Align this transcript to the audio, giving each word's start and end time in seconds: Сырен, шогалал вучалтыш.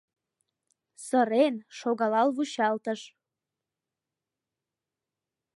Сырен, 1.05 1.55
шогалал 1.77 2.29
вучалтыш. 2.35 3.01